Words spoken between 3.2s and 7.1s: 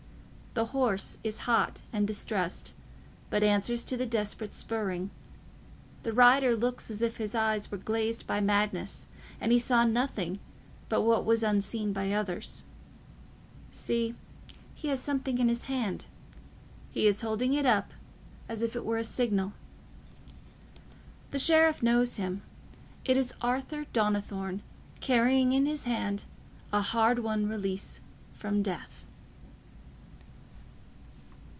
but answers to the desperate spurring; the rider looks as